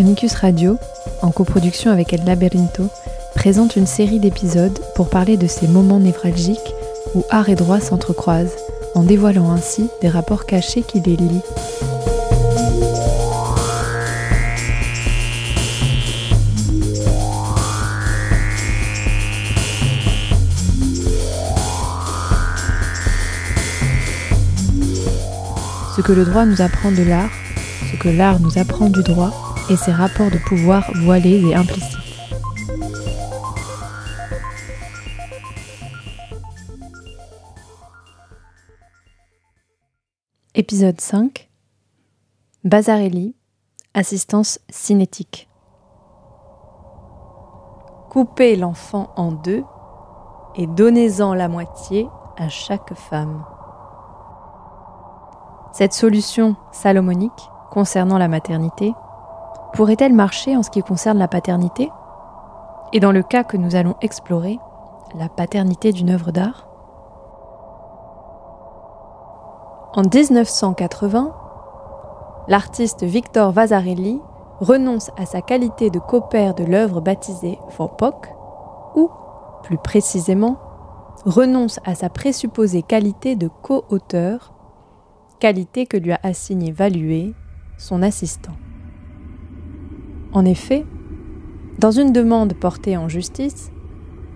Amicus 0.00 0.32
Radio, 0.32 0.78
en 1.20 1.30
coproduction 1.30 1.90
avec 1.90 2.14
El 2.14 2.24
Laberinto, 2.24 2.88
présente 3.34 3.76
une 3.76 3.84
série 3.86 4.18
d'épisodes 4.18 4.78
pour 4.94 5.10
parler 5.10 5.36
de 5.36 5.46
ces 5.46 5.68
moments 5.68 6.00
névralgiques 6.00 6.74
où 7.14 7.22
art 7.28 7.50
et 7.50 7.54
droit 7.54 7.80
s'entrecroisent, 7.80 8.56
en 8.94 9.02
dévoilant 9.02 9.50
ainsi 9.50 9.90
des 10.00 10.08
rapports 10.08 10.46
cachés 10.46 10.80
qui 10.80 11.00
les 11.00 11.16
lient. 11.16 11.42
Ce 25.94 26.00
que 26.00 26.12
le 26.12 26.24
droit 26.24 26.46
nous 26.46 26.62
apprend 26.62 26.90
de 26.90 27.02
l'art, 27.02 27.28
ce 27.92 27.98
que 27.98 28.08
l'art 28.08 28.40
nous 28.40 28.56
apprend 28.56 28.88
du 28.88 29.02
droit, 29.02 29.49
et 29.70 29.76
ses 29.76 29.92
rapports 29.92 30.30
de 30.30 30.38
pouvoir 30.38 30.90
voilés 30.96 31.40
et 31.46 31.54
implicites. 31.54 31.96
Épisode 40.56 41.00
5 41.00 41.48
Bazarelli, 42.64 43.36
assistance 43.94 44.58
cinétique. 44.68 45.48
Coupez 48.10 48.56
l'enfant 48.56 49.12
en 49.16 49.30
deux 49.30 49.62
et 50.56 50.66
donnez-en 50.66 51.32
la 51.32 51.48
moitié 51.48 52.08
à 52.36 52.48
chaque 52.48 52.92
femme. 52.94 53.44
Cette 55.72 55.92
solution 55.92 56.56
salomonique 56.72 57.30
concernant 57.70 58.18
la 58.18 58.26
maternité 58.26 58.92
pourrait-elle 59.72 60.12
marcher 60.12 60.56
en 60.56 60.62
ce 60.62 60.70
qui 60.70 60.82
concerne 60.82 61.18
la 61.18 61.28
paternité? 61.28 61.90
Et 62.92 63.00
dans 63.00 63.12
le 63.12 63.22
cas 63.22 63.44
que 63.44 63.56
nous 63.56 63.76
allons 63.76 63.96
explorer, 64.00 64.58
la 65.14 65.28
paternité 65.28 65.92
d'une 65.92 66.10
œuvre 66.10 66.32
d'art? 66.32 66.66
En 69.92 70.02
1980, 70.02 71.34
l'artiste 72.48 73.02
Victor 73.02 73.52
Vasarely 73.52 74.20
renonce 74.60 75.10
à 75.16 75.26
sa 75.26 75.40
qualité 75.40 75.90
de 75.90 75.98
copère 75.98 76.54
de 76.54 76.64
l'œuvre 76.64 77.00
baptisée 77.00 77.58
Vorpock, 77.76 78.28
ou, 78.94 79.10
plus 79.62 79.78
précisément, 79.78 80.56
renonce 81.24 81.80
à 81.84 81.94
sa 81.94 82.08
présupposée 82.08 82.82
qualité 82.82 83.36
de 83.36 83.48
co-auteur, 83.48 84.52
qualité 85.38 85.86
que 85.86 85.96
lui 85.96 86.12
a 86.12 86.20
assignée 86.22 86.72
Valué, 86.72 87.34
son 87.78 88.02
assistant. 88.02 88.52
En 90.32 90.44
effet, 90.44 90.84
dans 91.78 91.90
une 91.90 92.12
demande 92.12 92.54
portée 92.54 92.96
en 92.96 93.08
justice, 93.08 93.72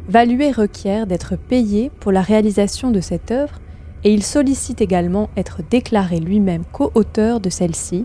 Valué 0.09 0.51
requiert 0.51 1.07
d'être 1.07 1.37
payé 1.37 1.91
pour 2.01 2.13
la 2.13 2.21
réalisation 2.21 2.91
de 2.91 3.01
cette 3.01 3.31
œuvre 3.31 3.61
et 4.03 4.13
il 4.13 4.23
sollicite 4.23 4.83
également 4.83 5.31
être 5.37 5.61
déclaré 5.71 6.21
lui-même 6.21 6.65
co-auteur 6.73 7.41
de 7.41 7.49
celle-ci, 7.49 8.05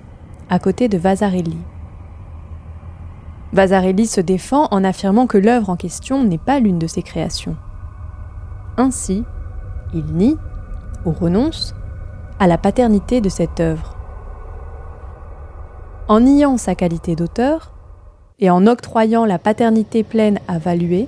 à 0.50 0.60
côté 0.60 0.88
de 0.88 0.98
Vasarely. 0.98 1.58
Vasarely 3.52 4.08
se 4.08 4.22
défend 4.22 4.68
en 4.72 4.84
affirmant 4.84 5.28
que 5.28 5.38
l'œuvre 5.38 5.70
en 5.70 5.76
question 5.76 6.24
n'est 6.24 6.38
pas 6.38 6.60
l'une 6.60 6.80
de 6.80 6.88
ses 6.88 7.02
créations. 7.02 7.58
Ainsi, 8.78 9.26
il 9.94 10.06
nie, 10.06 10.38
ou 11.06 11.12
renonce, 11.12 11.76
à 12.40 12.48
la 12.48 12.58
paternité 12.58 13.20
de 13.20 13.30
cette 13.30 13.60
œuvre. 13.60 13.98
En 16.08 16.22
niant 16.22 16.58
sa 16.58 16.76
qualité 16.76 17.16
d'auteur, 17.16 17.74
et 18.42 18.50
en 18.50 18.68
octroyant 18.68 19.26
la 19.26 19.38
paternité 19.40 20.04
pleine 20.04 20.40
à 20.48 20.60
Valué, 20.60 21.08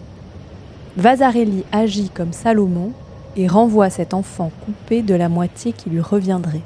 Vasarely 0.97 1.63
agit 1.71 2.09
comme 2.09 2.33
Salomon 2.33 2.91
et 3.37 3.47
renvoie 3.47 3.89
cet 3.89 4.13
enfant 4.13 4.51
coupé 4.65 5.01
de 5.01 5.15
la 5.15 5.29
moitié 5.29 5.71
qui 5.71 5.89
lui 5.89 6.01
reviendrait. 6.01 6.61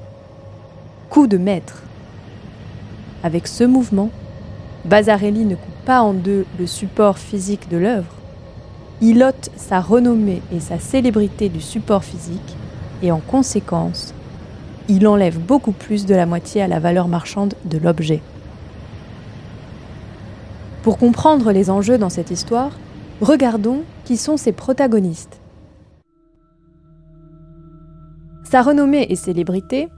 Coup 1.09 1.27
de 1.27 1.37
maître. 1.37 1.83
Avec 3.23 3.47
ce 3.47 3.63
mouvement, 3.63 4.09
Vasarely 4.85 5.45
ne 5.45 5.55
coupe 5.55 5.85
pas 5.85 6.01
en 6.01 6.13
deux 6.13 6.45
le 6.59 6.65
support 6.65 7.19
physique 7.19 7.69
de 7.69 7.77
l'œuvre, 7.77 8.11
il 9.01 9.23
ôte 9.23 9.51
sa 9.57 9.81
renommée 9.81 10.41
et 10.53 10.59
sa 10.59 10.79
célébrité 10.79 11.49
du 11.49 11.61
support 11.61 12.03
physique, 12.03 12.55
et 13.03 13.11
en 13.11 13.19
conséquence, 13.19 14.13
il 14.87 15.07
enlève 15.07 15.37
beaucoup 15.37 15.73
plus 15.73 16.05
de 16.05 16.15
la 16.15 16.25
moitié 16.25 16.61
à 16.61 16.67
la 16.67 16.79
valeur 16.79 17.07
marchande 17.07 17.55
de 17.65 17.77
l'objet. 17.77 18.21
Pour 20.85 20.99
comprendre 20.99 21.51
les 21.51 21.71
enjeux 21.71 21.97
dans 21.97 22.11
cette 22.11 22.29
histoire, 22.29 22.77
regardons 23.19 23.81
qui 24.03 24.17
sont 24.17 24.37
ses 24.37 24.51
protagonistes. 24.51 25.41
Sa 28.43 28.61
renommée 28.61 29.07
et 29.09 29.15
célébrité, 29.15 29.89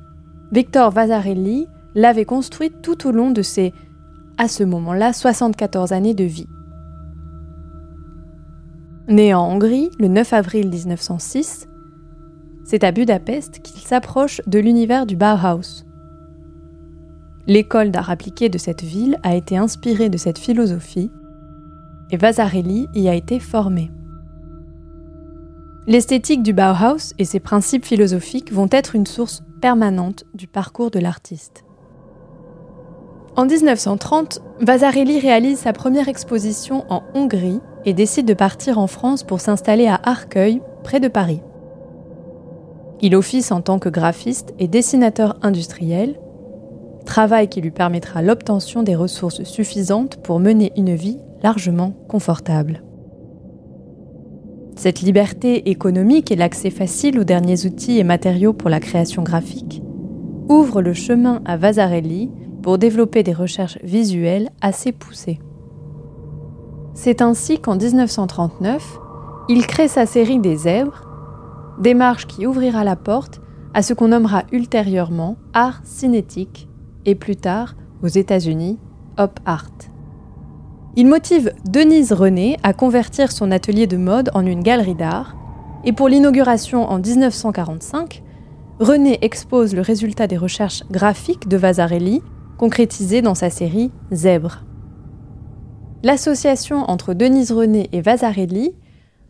Victor 0.53 0.91
Vasarely 0.91 1.67
l'avait 1.93 2.23
construite 2.23 2.81
tout 2.81 3.05
au 3.05 3.11
long 3.11 3.31
de 3.31 3.41
ses, 3.41 3.73
à 4.37 4.47
ce 4.47 4.63
moment-là, 4.63 5.11
74 5.11 5.91
années 5.91 6.13
de 6.13 6.23
vie. 6.23 6.47
Né 9.09 9.33
en 9.33 9.45
Hongrie 9.45 9.89
le 9.99 10.07
9 10.07 10.31
avril 10.31 10.69
1906, 10.69 11.67
c'est 12.63 12.85
à 12.85 12.93
Budapest 12.93 13.59
qu'il 13.59 13.81
s'approche 13.81 14.39
de 14.47 14.59
l'univers 14.59 15.05
du 15.05 15.17
Bauhaus, 15.17 15.83
L'école 17.47 17.91
d'art 17.91 18.09
appliqué 18.09 18.49
de 18.49 18.57
cette 18.57 18.83
ville 18.83 19.17
a 19.23 19.33
été 19.33 19.55
inspirée 19.55 20.09
de 20.09 20.17
cette 20.17 20.37
philosophie 20.37 21.09
et 22.11 22.17
Vasarely 22.17 22.87
y 22.93 23.07
a 23.07 23.13
été 23.13 23.39
formé. 23.39 23.89
L'esthétique 25.87 26.43
du 26.43 26.51
Bauhaus 26.51 27.13
et 27.17 27.23
ses 27.23 27.39
principes 27.39 27.85
philosophiques 27.85 28.51
vont 28.51 28.67
être 28.69 28.95
une 28.95 29.05
source 29.05 29.43
permanente 29.61 30.25
du 30.33 30.47
parcours 30.47 30.91
de 30.91 30.99
l'artiste. 30.99 31.63
En 33.37 33.45
1930, 33.45 34.41
Vasarely 34.59 35.19
réalise 35.19 35.59
sa 35.59 35.71
première 35.71 36.09
exposition 36.09 36.83
en 36.89 37.03
Hongrie 37.13 37.61
et 37.85 37.93
décide 37.93 38.25
de 38.25 38.33
partir 38.33 38.77
en 38.77 38.87
France 38.87 39.23
pour 39.23 39.39
s'installer 39.39 39.87
à 39.87 40.01
Arcueil, 40.03 40.61
près 40.83 40.99
de 40.99 41.07
Paris. 41.07 41.39
Il 42.99 43.15
office 43.15 43.53
en 43.53 43.61
tant 43.61 43.79
que 43.79 43.89
graphiste 43.89 44.53
et 44.59 44.67
dessinateur 44.67 45.37
industriel 45.41 46.19
travail 47.07 47.49
qui 47.49 47.61
lui 47.61 47.71
permettra 47.71 48.21
l'obtention 48.21 48.83
des 48.83 48.95
ressources 48.95 49.43
suffisantes 49.43 50.17
pour 50.17 50.39
mener 50.39 50.71
une 50.77 50.93
vie 50.93 51.17
largement 51.41 51.93
confortable. 52.07 52.83
Cette 54.75 55.01
liberté 55.01 55.71
économique 55.71 56.31
et 56.31 56.35
l'accès 56.35 56.69
facile 56.69 57.17
aux 57.17 57.23
derniers 57.23 57.65
outils 57.65 57.97
et 57.97 58.03
matériaux 58.03 58.53
pour 58.53 58.69
la 58.69 58.79
création 58.79 59.23
graphique 59.23 59.81
ouvrent 60.49 60.83
le 60.83 60.93
chemin 60.93 61.41
à 61.45 61.57
Vasarely 61.57 62.29
pour 62.61 62.77
développer 62.77 63.23
des 63.23 63.33
recherches 63.33 63.79
visuelles 63.83 64.49
assez 64.61 64.91
poussées. 64.91 65.39
C'est 66.93 67.21
ainsi 67.21 67.59
qu'en 67.59 67.75
1939, 67.75 68.99
il 69.49 69.65
crée 69.65 69.87
sa 69.87 70.05
série 70.05 70.39
des 70.39 70.57
zèbres, 70.57 71.07
démarche 71.79 72.27
qui 72.27 72.45
ouvrira 72.45 72.83
la 72.83 72.95
porte 72.95 73.41
à 73.73 73.81
ce 73.81 73.93
qu'on 73.93 74.09
nommera 74.09 74.43
ultérieurement 74.51 75.37
art 75.53 75.81
cinétique 75.83 76.67
et 77.07 77.15
plus 77.15 77.37
tard, 77.37 77.75
aux 78.03 78.07
États-Unis, 78.07 78.77
Hop 79.17 79.39
Art. 79.45 79.71
Il 80.95 81.07
motive 81.07 81.53
Denise 81.65 82.11
René 82.11 82.57
à 82.61 82.73
convertir 82.73 83.31
son 83.31 83.49
atelier 83.49 83.87
de 83.87 83.97
mode 83.97 84.29
en 84.35 84.45
une 84.45 84.61
galerie 84.61 84.93
d'art, 84.93 85.35
et 85.85 85.93
pour 85.93 86.09
l'inauguration 86.09 86.83
en 86.83 86.99
1945, 86.99 88.23
René 88.79 89.17
expose 89.21 89.73
le 89.73 89.81
résultat 89.81 90.27
des 90.27 90.37
recherches 90.37 90.83
graphiques 90.91 91.47
de 91.47 91.57
Vasarely, 91.57 92.21
concrétisé 92.57 93.21
dans 93.21 93.35
sa 93.35 93.49
série 93.49 93.91
Zèbre. 94.11 94.65
L'association 96.03 96.89
entre 96.89 97.13
Denise 97.13 97.51
René 97.51 97.89
et 97.91 98.01
Vasarely 98.01 98.75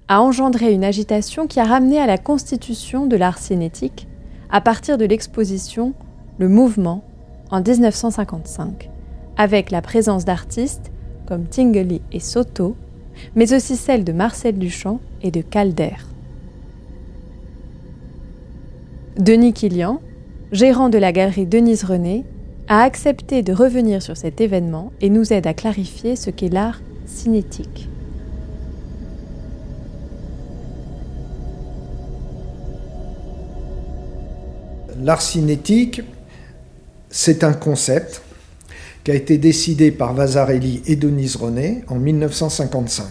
a 0.08 0.22
engendré 0.22 0.74
une 0.74 0.84
agitation 0.84 1.48
qui 1.48 1.60
a 1.60 1.66
ramené 1.66 2.00
à 2.00 2.08
la 2.08 2.18
constitution 2.18 3.06
de 3.06 3.16
l'art 3.16 3.38
cinétique 3.38 4.08
à 4.50 4.62
partir 4.62 4.98
de 4.98 5.06
l'exposition 5.06 5.94
Le 6.40 6.50
Mouvement 6.50 7.04
en 7.52 7.62
1955, 7.62 8.90
avec 9.38 9.72
la 9.72 9.82
présence 9.82 10.26
d'artistes 10.26 10.92
comme 11.28 11.46
Tingley 11.46 12.02
et 12.12 12.20
Soto, 12.20 12.76
mais 13.36 13.54
aussi 13.54 13.76
celle 13.76 14.04
de 14.04 14.12
Marcel 14.14 14.58
Duchamp 14.58 15.00
et 15.22 15.32
de 15.32 15.42
Calder. 15.42 15.96
Denis 19.18 19.54
Killian, 19.54 20.00
gérant 20.52 20.90
de 20.90 20.98
la 20.98 21.12
galerie 21.12 21.48
Denise 21.48 21.84
René, 21.84 22.24
a 22.68 22.84
accepté 22.84 23.44
de 23.44 23.54
revenir 23.54 24.02
sur 24.02 24.16
cet 24.16 24.42
événement 24.42 24.92
et 25.02 25.10
nous 25.10 25.34
aide 25.34 25.48
à 25.48 25.54
clarifier 25.54 26.16
ce 26.16 26.30
qu'est 26.30 26.50
l'art 26.50 26.82
cinétique. 27.06 27.90
L'art 35.02 35.22
cinétique, 35.22 36.02
c'est 37.10 37.44
un 37.44 37.54
concept 37.54 38.22
qui 39.04 39.12
a 39.12 39.16
été 39.16 39.38
décidé 39.38 39.92
par 39.92 40.14
Vasarely 40.14 40.82
et 40.86 40.96
Denise 40.96 41.38
René 41.38 41.84
en 41.88 41.96
1955. 41.96 43.06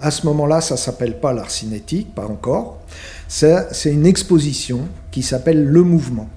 À 0.00 0.10
ce 0.10 0.26
moment-là, 0.26 0.60
ça 0.60 0.76
s'appelle 0.76 1.18
pas 1.18 1.32
l'art 1.32 1.50
cinétique, 1.50 2.14
pas 2.14 2.26
encore. 2.26 2.78
C'est 3.28 3.92
une 3.92 4.06
exposition 4.06 4.82
qui 5.10 5.22
s'appelle 5.22 5.64
Le 5.64 5.82
Mouvement. 5.82 6.28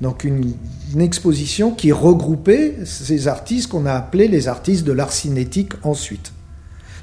Donc 0.00 0.24
une, 0.24 0.54
exposition 0.98 1.72
qui 1.72 1.90
regroupait 1.90 2.76
ces 2.84 3.28
artistes 3.28 3.68
qu'on 3.68 3.86
a 3.86 3.92
appelés 3.92 4.28
les 4.28 4.46
artistes 4.46 4.84
de 4.84 4.92
l'art 4.92 5.12
cinétique 5.12 5.72
ensuite. 5.82 6.32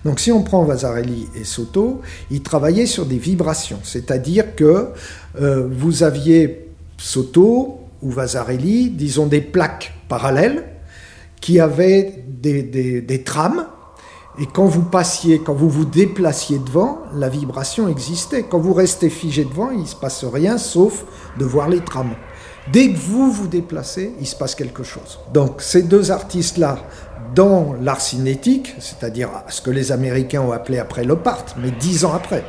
Donc 0.05 0.19
si 0.19 0.31
on 0.31 0.41
prend 0.41 0.63
Vasarely 0.63 1.27
et 1.39 1.43
Soto, 1.43 2.01
ils 2.31 2.41
travaillaient 2.41 2.85
sur 2.85 3.05
des 3.05 3.17
vibrations, 3.17 3.79
c'est-à-dire 3.83 4.55
que 4.55 4.89
euh, 5.39 5.67
vous 5.71 6.03
aviez 6.03 6.69
Soto 6.97 7.82
ou 8.03 8.11
Vasarely, 8.11 8.91
disons 8.91 9.25
des 9.25 9.41
plaques 9.41 9.93
parallèles 10.07 10.65
qui 11.41 11.59
avaient 11.59 12.23
des, 12.27 12.61
des 12.63 13.23
trames 13.23 13.65
et 14.39 14.47
quand 14.47 14.65
vous 14.65 14.81
passiez, 14.81 15.39
quand 15.39 15.53
vous 15.53 15.69
vous 15.69 15.85
déplaciez 15.85 16.57
devant, 16.57 16.99
la 17.13 17.29
vibration 17.29 17.87
existait. 17.87 18.43
Quand 18.43 18.57
vous 18.57 18.73
restez 18.73 19.09
figé 19.09 19.45
devant, 19.45 19.69
il 19.69 19.81
ne 19.81 19.85
se 19.85 19.95
passe 19.95 20.25
rien 20.25 20.57
sauf 20.57 21.05
de 21.37 21.45
voir 21.45 21.69
les 21.69 21.81
trams. 21.81 22.15
Dès 22.71 22.91
que 22.91 22.97
vous 22.97 23.31
vous 23.31 23.47
déplacez, 23.47 24.13
il 24.19 24.25
se 24.25 24.35
passe 24.35 24.55
quelque 24.55 24.83
chose. 24.83 25.19
Donc 25.33 25.61
ces 25.61 25.83
deux 25.83 26.11
artistes-là, 26.11 26.79
dans 27.35 27.75
l'art 27.79 28.01
cinétique, 28.01 28.75
c'est-à-dire 28.79 29.29
ce 29.49 29.61
que 29.61 29.69
les 29.69 29.91
Américains 29.91 30.41
ont 30.41 30.51
appelé 30.51 30.79
après 30.79 31.03
l'opart, 31.03 31.45
mais 31.61 31.71
dix 31.71 32.05
ans 32.05 32.13
après, 32.13 32.43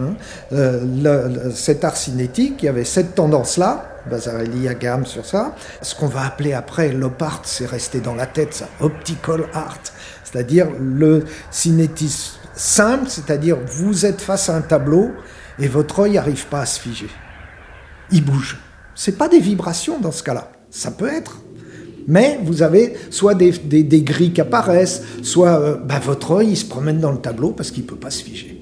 hein, 0.00 0.14
euh, 0.52 1.50
cet 1.54 1.84
art 1.84 1.96
cinétique, 1.96 2.56
il 2.62 2.66
y 2.66 2.68
avait 2.68 2.84
cette 2.84 3.14
tendance-là, 3.14 3.93
Basarelli 4.10 4.68
a 4.68 4.74
gamme 4.74 5.06
sur 5.06 5.24
ça. 5.24 5.54
Ce 5.82 5.94
qu'on 5.94 6.06
va 6.06 6.24
appeler 6.26 6.52
après 6.52 6.92
l'opart, 6.92 7.42
c'est 7.44 7.66
resté 7.66 8.00
dans 8.00 8.14
la 8.14 8.26
tête, 8.26 8.54
ça, 8.54 8.68
optical 8.80 9.44
art 9.52 9.78
c'est-à-dire 10.34 10.66
le 10.80 11.24
cinétisme 11.52 12.38
simple, 12.56 13.04
c'est-à-dire 13.08 13.56
vous 13.64 14.04
êtes 14.04 14.20
face 14.20 14.48
à 14.48 14.56
un 14.56 14.62
tableau 14.62 15.10
et 15.60 15.68
votre 15.68 16.00
œil 16.00 16.14
n'arrive 16.14 16.46
pas 16.46 16.62
à 16.62 16.66
se 16.66 16.80
figer. 16.80 17.08
Il 18.10 18.24
bouge. 18.24 18.58
C'est 18.96 19.16
pas 19.16 19.28
des 19.28 19.38
vibrations 19.38 20.00
dans 20.00 20.10
ce 20.10 20.24
cas-là. 20.24 20.50
Ça 20.70 20.90
peut 20.90 21.08
être. 21.08 21.40
Mais 22.08 22.40
vous 22.42 22.62
avez 22.62 22.94
soit 23.10 23.34
des, 23.34 23.52
grilles 24.02 24.32
qui 24.32 24.40
apparaissent, 24.40 25.02
soit 25.22 25.60
euh, 25.60 25.76
bah, 25.76 26.00
votre 26.02 26.32
œil 26.32 26.50
il 26.50 26.56
se 26.56 26.66
promène 26.66 26.98
dans 26.98 27.12
le 27.12 27.18
tableau 27.18 27.52
parce 27.52 27.70
qu'il 27.70 27.84
ne 27.84 27.88
peut 27.88 27.96
pas 27.96 28.10
se 28.10 28.22
figer. 28.24 28.60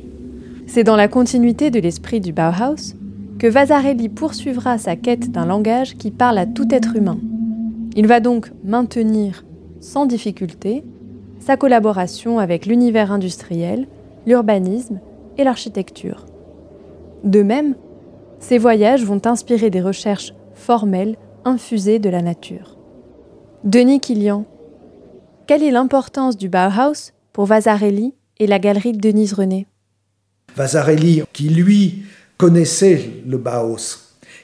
C'est 0.67 0.85
dans 0.85 0.97
la 0.97 1.09
continuité 1.09 1.71
de 1.71 1.81
l'esprit 1.81 2.21
du 2.21 2.33
Bauhaus 2.33 2.95
que 3.43 3.49
Vasarely 3.49 4.09
poursuivra 4.09 4.79
sa 4.79 4.95
quête 4.95 5.33
d'un 5.33 5.47
langage 5.47 5.97
qui 5.97 6.13
parle 6.13 6.39
à 6.39 6.47
tout 6.47 6.73
être 6.73 6.95
humain. 6.95 7.19
Il 7.97 8.07
va 8.07 8.21
donc 8.21 8.53
maintenir, 8.63 9.45
sans 9.81 10.07
difficulté, 10.07 10.85
sa 11.41 11.57
collaboration 11.57 12.39
avec 12.39 12.67
l'univers 12.67 13.11
industriel, 13.11 13.89
l'urbanisme 14.29 15.01
et 15.39 15.43
l'architecture. 15.43 16.25
De 17.25 17.43
même, 17.43 17.75
ses 18.39 18.59
voyages 18.59 19.05
vont 19.05 19.21
inspirer 19.25 19.71
des 19.71 19.83
recherches 19.83 20.35
formelles 20.55 21.17
infusées 21.45 21.99
de 21.99 22.11
la 22.11 22.23
nature. 22.23 22.77
Denis 23.65 23.99
Killian, 23.99 24.45
quelle 25.49 25.65
est 25.65 25.73
l'importance 25.73 26.37
du 26.37 26.49
Bauhaus 26.49 27.11
pour 27.33 27.47
Vasarely 27.47 28.15
et 28.39 28.47
la 28.47 28.61
galerie 28.61 28.93
de 28.93 29.01
Denise 29.01 29.33
René? 29.33 29.67
Vasarely, 30.55 31.23
qui 31.33 31.49
lui 31.49 32.05
connaissait 32.43 33.09
le 33.25 33.39
Bauhaus, 33.39 34.01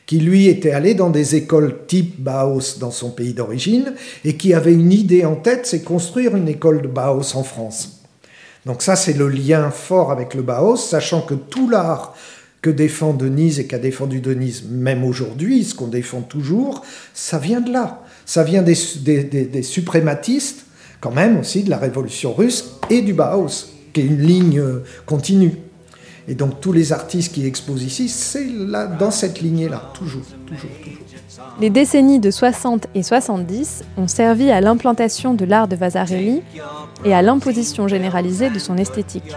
qui 0.06 0.20
lui 0.20 0.46
était 0.46 0.70
allé 0.70 0.94
dans 0.94 1.10
des 1.10 1.34
écoles 1.34 1.78
type 1.88 2.20
Bauhaus 2.20 2.78
dans 2.78 2.92
son 2.92 3.10
pays 3.10 3.34
d'origine 3.34 3.92
et 4.24 4.36
qui 4.36 4.54
avait 4.54 4.72
une 4.72 4.92
idée 4.92 5.24
en 5.24 5.34
tête, 5.34 5.66
c'est 5.66 5.82
construire 5.82 6.36
une 6.36 6.46
école 6.46 6.80
de 6.80 6.86
Bauhaus 6.86 7.34
en 7.34 7.42
France. 7.42 8.04
Donc 8.66 8.82
ça, 8.82 8.94
c'est 8.94 9.14
le 9.14 9.28
lien 9.28 9.72
fort 9.72 10.12
avec 10.12 10.34
le 10.34 10.42
Bauhaus, 10.42 10.76
sachant 10.76 11.22
que 11.22 11.34
tout 11.34 11.68
l'art 11.68 12.14
que 12.62 12.70
défend 12.70 13.14
Denise 13.14 13.58
et 13.58 13.66
qu'a 13.66 13.80
défendu 13.80 14.20
Denise, 14.20 14.62
même 14.70 15.02
aujourd'hui, 15.02 15.64
ce 15.64 15.74
qu'on 15.74 15.88
défend 15.88 16.20
toujours, 16.20 16.84
ça 17.14 17.40
vient 17.40 17.60
de 17.60 17.72
là. 17.72 18.04
Ça 18.26 18.44
vient 18.44 18.62
des, 18.62 18.76
suprématistes, 18.76 20.66
quand 21.00 21.10
même 21.10 21.40
aussi 21.40 21.64
de 21.64 21.70
la 21.70 21.78
révolution 21.78 22.32
russe 22.32 22.76
et 22.90 23.02
du 23.02 23.12
Bauhaus, 23.12 23.72
qui 23.92 24.02
est 24.02 24.04
une 24.04 24.22
ligne 24.22 24.62
continue. 25.04 25.56
Et 26.28 26.34
donc 26.34 26.60
tous 26.60 26.72
les 26.72 26.92
artistes 26.92 27.32
qui 27.32 27.46
exposent 27.46 27.82
ici, 27.82 28.08
c'est 28.08 28.46
là, 28.46 28.86
dans 28.86 29.10
cette 29.10 29.40
lignée-là, 29.40 29.90
toujours, 29.94 30.22
toujours, 30.46 30.70
toujours. 30.84 31.08
Les 31.58 31.70
décennies 31.70 32.20
de 32.20 32.30
60 32.30 32.86
et 32.94 33.02
70 33.02 33.84
ont 33.96 34.08
servi 34.08 34.50
à 34.50 34.60
l'implantation 34.60 35.32
de 35.32 35.46
l'art 35.46 35.68
de 35.68 35.76
Vasarely 35.76 36.42
et 37.04 37.14
à 37.14 37.22
l'imposition 37.22 37.88
généralisée 37.88 38.50
de 38.50 38.58
son 38.58 38.76
esthétique. 38.76 39.34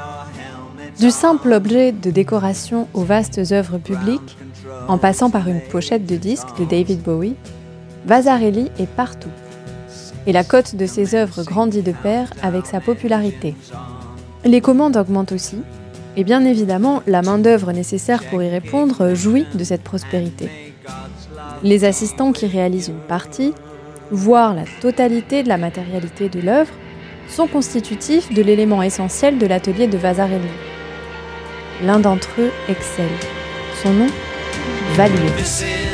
Du 0.99 1.11
simple 1.11 1.53
objet 1.53 1.93
de 1.93 2.11
décoration 2.11 2.87
aux 2.93 3.03
vastes 3.03 3.41
œuvres 3.51 3.77
publiques, 3.77 4.37
en 4.89 4.97
passant 4.97 5.29
par 5.29 5.47
une 5.47 5.61
pochette 5.61 6.05
de 6.05 6.17
disque 6.17 6.47
de 6.59 6.65
David 6.65 7.01
Bowie, 7.01 7.35
Vasarely 8.05 8.69
est 8.79 8.89
partout. 8.89 9.29
Et 10.27 10.33
la 10.33 10.43
cote 10.43 10.75
de 10.75 10.85
ses 10.85 11.15
œuvres 11.15 11.43
grandit 11.43 11.81
de 11.81 11.93
pair 11.93 12.29
avec 12.43 12.65
sa 12.65 12.81
popularité. 12.81 13.55
Les 14.43 14.59
commandes 14.59 14.97
augmentent 14.97 15.31
aussi, 15.31 15.57
et 16.17 16.23
bien 16.23 16.43
évidemment, 16.45 17.01
la 17.07 17.21
main-d'œuvre 17.21 17.71
nécessaire 17.71 18.23
pour 18.25 18.43
y 18.43 18.49
répondre 18.49 19.13
jouit 19.13 19.45
de 19.53 19.63
cette 19.63 19.83
prospérité. 19.83 20.49
Les 21.63 21.85
assistants 21.85 22.31
qui 22.31 22.47
réalisent 22.47 22.89
une 22.89 23.07
partie, 23.07 23.53
voire 24.11 24.53
la 24.53 24.63
totalité 24.81 25.43
de 25.43 25.49
la 25.49 25.57
matérialité 25.57 26.29
de 26.29 26.41
l'œuvre, 26.41 26.73
sont 27.27 27.47
constitutifs 27.47 28.33
de 28.33 28.41
l'élément 28.41 28.83
essentiel 28.83 29.37
de 29.37 29.45
l'atelier 29.45 29.87
de 29.87 29.97
Vasarely. 29.97 30.41
L'un 31.83 31.99
d'entre 31.99 32.29
eux 32.39 32.51
excelle. 32.67 33.05
Son 33.81 33.91
nom 33.91 34.07
Valuer. 34.95 35.90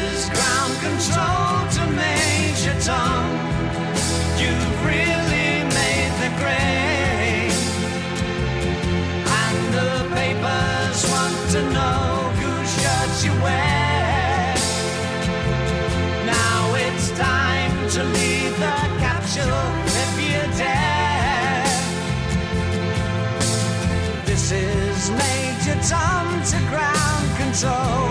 Tom 25.89 26.43
to 26.43 26.57
ground 26.69 27.27
control. 27.37 28.09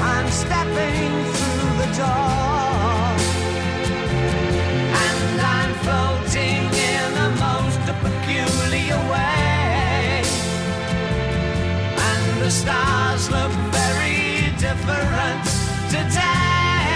I'm 0.00 0.28
stepping 0.30 1.12
through 1.34 1.70
the 1.82 1.88
door. 2.00 3.12
And 5.04 5.40
I'm 5.40 5.72
floating 5.84 6.62
in 6.94 7.10
a 7.26 7.28
most 7.46 7.84
peculiar 8.00 9.00
way. 9.12 10.22
And 12.08 12.24
the 12.40 12.50
stars 12.50 13.30
look 13.30 13.52
very 13.70 14.50
different 14.56 15.44
today. 15.90 16.88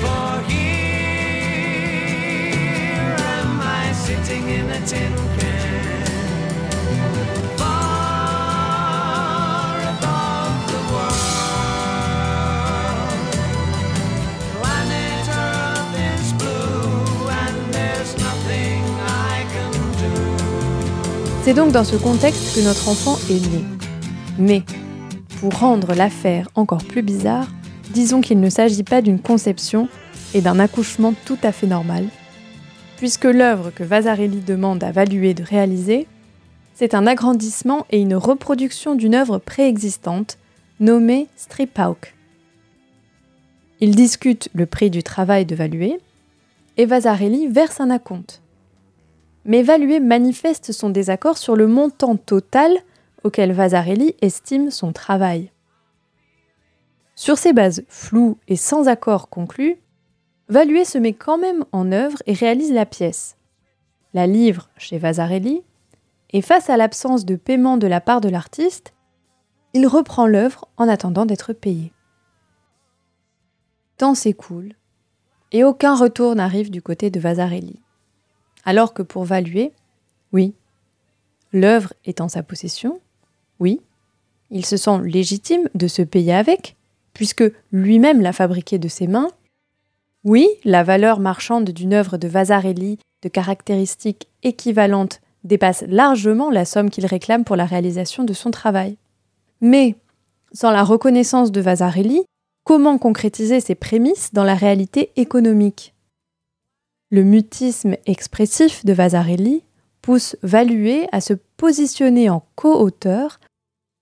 For 0.00 0.32
here 0.50 1.16
am 3.36 3.60
I 3.60 3.92
sitting 3.92 4.48
in 4.48 4.70
a 4.70 4.80
tin 4.86 5.35
C'est 21.46 21.54
donc 21.54 21.70
dans 21.70 21.84
ce 21.84 21.94
contexte 21.94 22.56
que 22.56 22.64
notre 22.64 22.88
enfant 22.88 23.16
est 23.30 23.38
né. 23.52 23.64
Mais, 24.36 24.64
pour 25.38 25.56
rendre 25.56 25.94
l'affaire 25.94 26.48
encore 26.56 26.82
plus 26.82 27.02
bizarre, 27.02 27.46
disons 27.90 28.20
qu'il 28.20 28.40
ne 28.40 28.50
s'agit 28.50 28.82
pas 28.82 29.00
d'une 29.00 29.20
conception 29.20 29.88
et 30.34 30.40
d'un 30.40 30.58
accouchement 30.58 31.14
tout 31.24 31.38
à 31.44 31.52
fait 31.52 31.68
normal, 31.68 32.08
puisque 32.96 33.26
l'œuvre 33.26 33.70
que 33.70 33.84
Vasarely 33.84 34.40
demande 34.40 34.82
à 34.82 34.90
Valuer 34.90 35.34
de 35.34 35.44
réaliser, 35.44 36.08
c'est 36.74 36.94
un 36.94 37.06
agrandissement 37.06 37.86
et 37.90 38.00
une 38.00 38.16
reproduction 38.16 38.96
d'une 38.96 39.14
œuvre 39.14 39.38
préexistante 39.38 40.38
nommée 40.80 41.28
Stripawk. 41.36 42.16
Il 43.78 43.94
discute 43.94 44.48
le 44.52 44.66
prix 44.66 44.90
du 44.90 45.04
travail 45.04 45.46
de 45.46 45.54
Valuer 45.54 46.00
et 46.76 46.86
Vasarely 46.86 47.46
verse 47.46 47.78
un 47.80 47.90
acompte 47.90 48.42
mais 49.46 49.62
Valuer 49.62 50.00
manifeste 50.00 50.72
son 50.72 50.90
désaccord 50.90 51.38
sur 51.38 51.56
le 51.56 51.68
montant 51.68 52.16
total 52.16 52.76
auquel 53.22 53.52
Vasarely 53.52 54.16
estime 54.20 54.70
son 54.70 54.92
travail. 54.92 55.50
Sur 57.14 57.38
ces 57.38 57.52
bases 57.52 57.84
floues 57.88 58.38
et 58.48 58.56
sans 58.56 58.88
accord 58.88 59.30
conclu, 59.30 59.78
Valuer 60.48 60.84
se 60.84 60.98
met 60.98 61.12
quand 61.12 61.38
même 61.38 61.64
en 61.72 61.90
œuvre 61.92 62.18
et 62.26 62.32
réalise 62.32 62.72
la 62.72 62.86
pièce. 62.86 63.36
La 64.14 64.26
livre 64.26 64.68
chez 64.76 64.98
Vasarely, 64.98 65.62
et 66.30 66.42
face 66.42 66.68
à 66.68 66.76
l'absence 66.76 67.24
de 67.24 67.36
paiement 67.36 67.76
de 67.76 67.86
la 67.86 68.00
part 68.00 68.20
de 68.20 68.28
l'artiste, 68.28 68.92
il 69.74 69.86
reprend 69.86 70.26
l'œuvre 70.26 70.68
en 70.76 70.88
attendant 70.88 71.24
d'être 71.24 71.52
payé. 71.52 71.92
Temps 73.96 74.14
s'écoule, 74.14 74.74
et 75.52 75.64
aucun 75.64 75.94
retour 75.94 76.34
n'arrive 76.34 76.70
du 76.70 76.82
côté 76.82 77.10
de 77.10 77.20
Vasarely. 77.20 77.80
Alors 78.66 78.92
que 78.92 79.02
pour 79.02 79.24
Valuer, 79.24 79.72
oui, 80.32 80.52
l'œuvre 81.52 81.94
est 82.04 82.20
en 82.20 82.28
sa 82.28 82.42
possession, 82.42 83.00
oui, 83.60 83.80
il 84.50 84.66
se 84.66 84.76
sent 84.76 84.98
légitime 85.04 85.68
de 85.74 85.86
se 85.88 86.02
payer 86.02 86.34
avec, 86.34 86.76
puisque 87.14 87.44
lui-même 87.72 88.20
l'a 88.20 88.32
fabriquée 88.32 88.78
de 88.78 88.88
ses 88.88 89.06
mains. 89.06 89.30
Oui, 90.24 90.48
la 90.64 90.82
valeur 90.82 91.20
marchande 91.20 91.70
d'une 91.70 91.94
œuvre 91.94 92.18
de 92.18 92.28
Vasarely 92.28 92.98
de 93.22 93.28
caractéristiques 93.28 94.28
équivalentes 94.42 95.20
dépasse 95.44 95.84
largement 95.86 96.50
la 96.50 96.64
somme 96.64 96.90
qu'il 96.90 97.06
réclame 97.06 97.44
pour 97.44 97.56
la 97.56 97.64
réalisation 97.64 98.24
de 98.24 98.32
son 98.32 98.50
travail. 98.50 98.96
Mais, 99.60 99.94
sans 100.52 100.72
la 100.72 100.82
reconnaissance 100.82 101.52
de 101.52 101.60
Vasarely, 101.60 102.24
comment 102.64 102.98
concrétiser 102.98 103.60
ces 103.60 103.76
prémices 103.76 104.32
dans 104.32 104.44
la 104.44 104.54
réalité 104.54 105.12
économique? 105.16 105.94
Le 107.10 107.22
mutisme 107.22 107.94
expressif 108.06 108.84
de 108.84 108.92
Vasarely 108.92 109.62
pousse 110.02 110.36
Valuer 110.42 111.06
à 111.12 111.20
se 111.20 111.34
positionner 111.56 112.28
en 112.28 112.44
co-auteur 112.56 113.38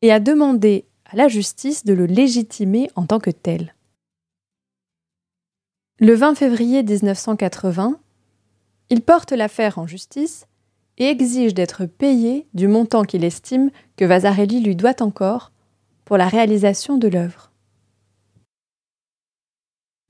et 0.00 0.10
à 0.10 0.20
demander 0.20 0.86
à 1.04 1.16
la 1.16 1.28
justice 1.28 1.84
de 1.84 1.92
le 1.92 2.06
légitimer 2.06 2.90
en 2.94 3.04
tant 3.04 3.20
que 3.20 3.30
tel. 3.30 3.74
Le 6.00 6.14
20 6.14 6.34
février 6.34 6.82
1980, 6.82 7.98
il 8.88 9.02
porte 9.02 9.32
l'affaire 9.32 9.78
en 9.78 9.86
justice 9.86 10.46
et 10.96 11.04
exige 11.04 11.52
d'être 11.52 11.84
payé 11.84 12.46
du 12.54 12.68
montant 12.68 13.04
qu'il 13.04 13.24
estime 13.24 13.70
que 13.96 14.06
Vasarely 14.06 14.60
lui 14.60 14.76
doit 14.76 15.02
encore 15.02 15.52
pour 16.06 16.16
la 16.16 16.28
réalisation 16.28 16.96
de 16.96 17.08
l'œuvre. 17.08 17.53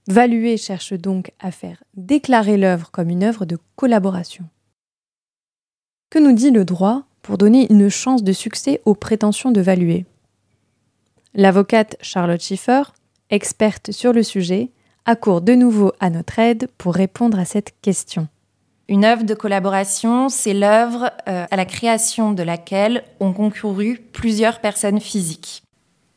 Valuer 0.07 0.59
cherche 0.59 0.93
donc 0.93 1.33
à 1.41 1.51
faire 1.51 1.83
déclarer 1.95 2.59
l'œuvre 2.59 2.91
comme 2.91 3.09
une 3.09 3.25
œuvre 3.25 3.47
de 3.47 3.59
collaboration. 3.75 4.45
Que 6.11 6.19
nous 6.19 6.33
dit 6.33 6.51
le 6.51 6.67
droit 6.67 7.05
pour 7.23 7.39
donner 7.39 7.67
une 7.73 7.89
chance 7.89 8.23
de 8.23 8.33
succès 8.33 8.83
aux 8.85 8.95
prétentions 8.95 9.51
de 9.51 9.63
Valuer? 9.63 10.05
L'avocate 11.35 11.97
Charlotte 12.03 12.43
Schiffer, 12.43 12.83
experte 13.31 13.93
sur 13.93 14.13
le 14.13 14.23
sujet, 14.23 14.71
accourt 15.07 15.41
de 15.41 15.55
nouveau 15.55 15.93
à 16.01 16.11
notre 16.11 16.39
aide 16.39 16.69
pour 16.79 16.95
répondre 16.95 17.39
à 17.39 17.47
cette 17.47 17.75
question. 17.81 18.29
Une 18.89 19.07
œuvre 19.07 19.25
de 19.25 19.35
collaboration, 19.35 20.29
c'est 20.29 20.53
l'œuvre 20.53 21.11
euh, 21.27 21.47
à 21.51 21.57
la 21.57 21.65
création 21.65 22.33
de 22.33 22.43
laquelle 22.43 23.03
ont 23.19 23.33
concouru 23.33 23.99
plusieurs 24.13 24.61
personnes 24.61 25.01
physiques. 25.01 25.64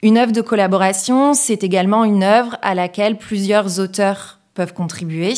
Une 0.03 0.19
œuvre 0.19 0.31
de 0.31 0.41
collaboration, 0.41 1.33
c'est 1.33 1.63
également 1.63 2.03
une 2.03 2.21
œuvre 2.23 2.57
à 2.61 2.75
laquelle 2.75 3.17
plusieurs 3.17 3.79
auteurs 3.79 4.39
peuvent 4.53 4.73
contribuer. 4.73 5.33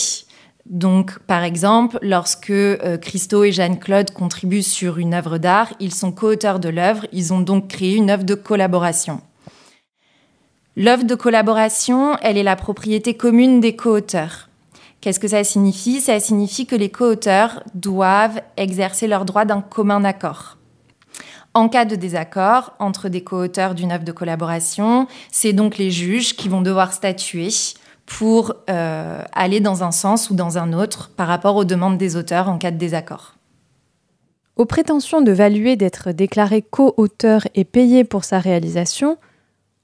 Donc, 0.65 1.17
par 1.19 1.43
exemple, 1.43 1.97
lorsque 2.01 2.49
euh, 2.49 2.97
Christo 2.97 3.45
et 3.45 3.53
Jeanne-Claude 3.53 4.11
contribuent 4.11 4.61
sur 4.61 4.97
une 4.97 5.13
œuvre 5.13 5.37
d'art, 5.37 5.73
ils 5.79 5.95
sont 5.95 6.11
co-auteurs 6.11 6.59
de 6.59 6.67
l'œuvre, 6.67 7.07
ils 7.13 7.33
ont 7.33 7.39
donc 7.39 7.69
créé 7.69 7.95
une 7.95 8.09
œuvre 8.09 8.25
de 8.25 8.35
collaboration. 8.35 9.21
L'œuvre 10.75 11.05
de 11.05 11.15
collaboration, 11.15 12.17
elle 12.21 12.37
est 12.37 12.43
la 12.43 12.57
propriété 12.57 13.15
commune 13.15 13.61
des 13.61 13.77
co-auteurs. 13.77 14.49
Qu'est-ce 14.99 15.21
que 15.21 15.29
ça 15.29 15.45
signifie? 15.45 16.01
Ça 16.01 16.19
signifie 16.19 16.65
que 16.65 16.75
les 16.75 16.89
co-auteurs 16.89 17.63
doivent 17.73 18.41
exercer 18.57 19.07
leur 19.07 19.23
droit 19.23 19.45
d'un 19.45 19.61
commun 19.61 20.03
accord. 20.03 20.58
En 21.53 21.67
cas 21.67 21.85
de 21.85 21.95
désaccord 21.95 22.73
entre 22.79 23.09
des 23.09 23.23
co-auteurs 23.23 23.73
d'une 23.73 23.91
œuvre 23.91 24.03
de 24.03 24.11
collaboration, 24.11 25.07
c'est 25.31 25.53
donc 25.53 25.77
les 25.77 25.89
juges 25.89 26.35
qui 26.35 26.47
vont 26.47 26.61
devoir 26.61 26.93
statuer 26.93 27.49
pour 28.05 28.53
euh, 28.69 29.23
aller 29.33 29.59
dans 29.59 29.83
un 29.83 29.91
sens 29.91 30.29
ou 30.29 30.35
dans 30.35 30.57
un 30.57 30.73
autre 30.73 31.09
par 31.15 31.27
rapport 31.27 31.55
aux 31.55 31.65
demandes 31.65 31.97
des 31.97 32.15
auteurs 32.15 32.49
en 32.49 32.57
cas 32.57 32.71
de 32.71 32.77
désaccord. 32.77 33.35
Aux 34.57 34.65
prétentions 34.65 35.21
de 35.21 35.31
Valuer 35.31 35.75
d'être 35.75 36.11
déclaré 36.11 36.61
co-auteur 36.61 37.47
et 37.55 37.63
payé 37.63 38.03
pour 38.03 38.25
sa 38.25 38.39
réalisation, 38.39 39.17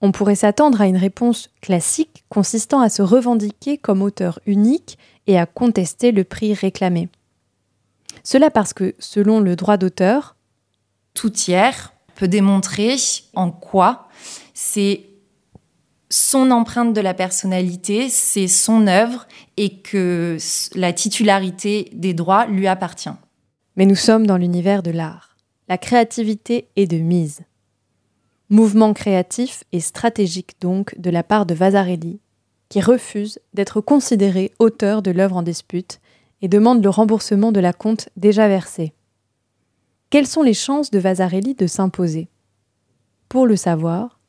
on 0.02 0.12
pourrait 0.12 0.36
s'attendre 0.36 0.82
à 0.82 0.86
une 0.86 0.98
réponse 0.98 1.50
classique 1.62 2.26
consistant 2.30 2.82
à 2.82 2.90
se 2.90 3.02
revendiquer 3.02 3.78
comme 3.78 4.02
auteur 4.02 4.40
unique 4.46 5.00
et 5.28 5.40
à 5.40 5.46
contester 5.46 6.12
le 6.12 6.24
prix 6.24 6.54
réclamé. 6.54 7.10
Cela 8.24 8.50
parce 8.50 8.74
que, 8.74 8.96
selon 9.00 9.40
le 9.40 9.56
droit 9.56 9.78
d'auteur, 9.78 10.35
tout 11.16 11.32
tiers 11.32 11.94
peut 12.14 12.28
démontrer 12.28 12.96
en 13.34 13.50
quoi 13.52 14.08
c'est 14.54 15.08
son 16.10 16.52
empreinte 16.52 16.94
de 16.94 17.02
la 17.02 17.14
personnalité, 17.14 18.10
c'est 18.10 18.48
son 18.48 18.88
œuvre 18.88 19.28
et 19.58 19.82
que 19.82 20.38
la 20.76 20.94
titularité 20.94 21.90
des 21.94 22.14
droits 22.14 22.46
lui 22.46 22.68
appartient. 22.68 23.10
Mais 23.76 23.86
nous 23.86 23.96
sommes 23.96 24.28
dans 24.28 24.38
l'univers 24.38 24.84
de 24.84 24.92
l'art. 24.92 25.36
La 25.68 25.78
créativité 25.78 26.70
est 26.76 26.88
de 26.88 26.98
mise. 26.98 27.42
Mouvement 28.50 28.94
créatif 28.94 29.64
et 29.72 29.80
stratégique 29.80 30.56
donc 30.62 30.98
de 31.00 31.10
la 31.10 31.24
part 31.24 31.46
de 31.46 31.56
Vasarely, 31.56 32.20
qui 32.70 32.80
refuse 32.80 33.40
d'être 33.54 33.82
considéré 33.82 34.54
auteur 34.60 35.02
de 35.02 35.12
l'œuvre 35.12 35.38
en 35.38 35.42
dispute 35.42 36.00
et 36.42 36.48
demande 36.48 36.84
le 36.84 36.90
remboursement 36.90 37.52
de 37.52 37.60
la 37.60 37.74
compte 37.74 38.10
déjà 38.16 38.48
versée. 38.48 38.94
Quelles 40.10 40.28
sont 40.28 40.44
les 40.44 40.54
chances 40.54 40.92
de 40.92 41.00
Vasarely 41.00 41.56
de 41.56 41.68
s'imposer? 41.68 42.30
Pour 43.28 43.48
le 43.48 43.56
savoir, 43.56 44.20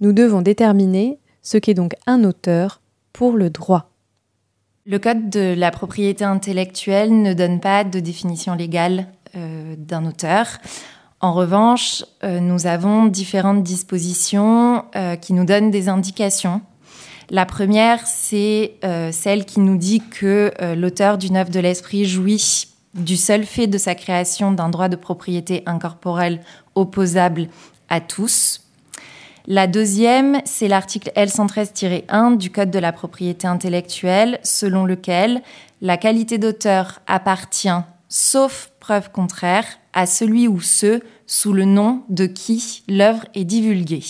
nous 0.00 0.12
devons 0.12 0.42
déterminer 0.42 1.18
ce 1.42 1.56
qu'est 1.58 1.74
donc 1.74 1.94
un 2.06 2.24
auteur 2.24 2.80
pour 3.12 3.36
le 3.36 3.50
droit. 3.50 3.90
Le 4.86 4.98
Code 4.98 5.30
de 5.30 5.54
la 5.56 5.70
propriété 5.70 6.24
intellectuelle 6.24 7.22
ne 7.22 7.34
donne 7.34 7.60
pas 7.60 7.84
de 7.84 8.00
définition 8.00 8.54
légale 8.54 9.06
euh, 9.36 9.76
d'un 9.78 10.06
auteur. 10.06 10.46
En 11.20 11.32
revanche, 11.32 12.02
euh, 12.24 12.40
nous 12.40 12.66
avons 12.66 13.06
différentes 13.06 13.62
dispositions 13.62 14.84
euh, 14.96 15.16
qui 15.16 15.32
nous 15.32 15.44
donnent 15.44 15.70
des 15.70 15.88
indications. 15.88 16.62
La 17.28 17.46
première, 17.46 18.04
c'est 18.08 18.74
celle 19.12 19.44
qui 19.44 19.60
nous 19.60 19.76
dit 19.76 20.00
que 20.00 20.50
l'auteur 20.74 21.16
d'une 21.16 21.36
œuvre 21.36 21.50
de 21.50 21.60
l'esprit 21.60 22.04
jouit 22.04 22.66
du 22.94 23.16
seul 23.16 23.44
fait 23.44 23.66
de 23.66 23.78
sa 23.78 23.94
création 23.94 24.52
d'un 24.52 24.68
droit 24.68 24.88
de 24.88 24.96
propriété 24.96 25.62
incorporelle 25.66 26.40
opposable 26.74 27.48
à 27.88 28.00
tous, 28.00 28.60
la 29.46 29.66
deuxième, 29.66 30.40
c'est 30.44 30.68
l'article 30.68 31.10
L113-1 31.16 32.36
du 32.36 32.50
Code 32.50 32.70
de 32.70 32.78
la 32.78 32.92
propriété 32.92 33.48
intellectuelle, 33.48 34.38
selon 34.44 34.84
lequel 34.84 35.42
la 35.80 35.96
qualité 35.96 36.38
d'auteur 36.38 37.00
appartient, 37.08 37.68
sauf 38.08 38.70
preuve 38.78 39.10
contraire, 39.10 39.64
à 39.92 40.06
celui 40.06 40.46
ou 40.46 40.60
ceux 40.60 41.00
sous 41.26 41.52
le 41.52 41.64
nom 41.64 42.04
de 42.10 42.26
qui 42.26 42.84
l'œuvre 42.86 43.24
est 43.34 43.44
divulguée. 43.44 44.04